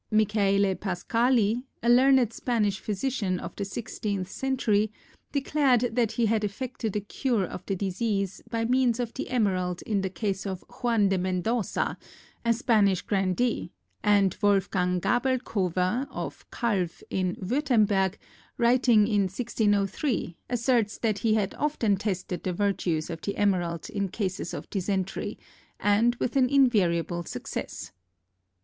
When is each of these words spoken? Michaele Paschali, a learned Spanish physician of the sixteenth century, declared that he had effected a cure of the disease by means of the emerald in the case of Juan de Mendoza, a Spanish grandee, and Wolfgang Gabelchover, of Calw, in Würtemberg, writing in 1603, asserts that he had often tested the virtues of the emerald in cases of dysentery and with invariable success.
Michaele 0.09 0.73
Paschali, 0.73 1.61
a 1.83 1.87
learned 1.87 2.33
Spanish 2.33 2.79
physician 2.79 3.37
of 3.39 3.55
the 3.55 3.63
sixteenth 3.63 4.27
century, 4.31 4.91
declared 5.31 5.81
that 5.95 6.13
he 6.13 6.25
had 6.25 6.43
effected 6.43 6.95
a 6.95 6.99
cure 7.01 7.45
of 7.45 7.63
the 7.67 7.75
disease 7.75 8.41
by 8.49 8.65
means 8.65 8.99
of 8.99 9.13
the 9.13 9.29
emerald 9.29 9.83
in 9.83 10.01
the 10.01 10.09
case 10.09 10.47
of 10.47 10.63
Juan 10.69 11.09
de 11.09 11.19
Mendoza, 11.19 11.99
a 12.43 12.51
Spanish 12.51 13.03
grandee, 13.03 13.69
and 14.03 14.35
Wolfgang 14.41 14.99
Gabelchover, 14.99 16.07
of 16.09 16.49
Calw, 16.49 16.87
in 17.11 17.35
Würtemberg, 17.35 18.15
writing 18.57 19.05
in 19.05 19.25
1603, 19.29 20.35
asserts 20.49 20.97
that 20.97 21.19
he 21.19 21.35
had 21.35 21.53
often 21.53 21.95
tested 21.95 22.41
the 22.41 22.53
virtues 22.53 23.11
of 23.11 23.21
the 23.21 23.37
emerald 23.37 23.87
in 23.87 24.09
cases 24.09 24.55
of 24.55 24.67
dysentery 24.71 25.37
and 25.79 26.15
with 26.15 26.35
invariable 26.35 27.21
success. 27.21 27.91